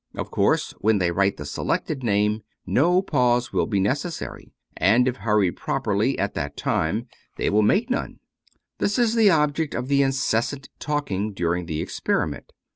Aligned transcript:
Of 0.15 0.31
course, 0.31 0.73
when 0.79 0.97
they 0.97 1.11
write 1.11 1.37
the 1.37 1.45
selected 1.45 2.01
name, 2.01 2.41
no 2.65 3.03
pause 3.03 3.53
will 3.53 3.67
be 3.67 3.79
necessary; 3.79 4.51
and 4.75 5.07
if 5.07 5.17
hurried 5.17 5.57
properly 5.57 6.17
at 6.17 6.33
that 6.33 6.57
time 6.57 7.05
they 7.37 7.51
will 7.51 7.61
make 7.61 7.91
none. 7.91 8.17
This 8.79 8.97
is 8.97 9.13
the 9.13 9.29
object 9.29 9.75
of 9.75 9.89
the 9.89 10.01
incessant 10.01 10.69
talking 10.79 11.33
during 11.33 11.67
the 11.67 11.83
experiment. 11.83 12.51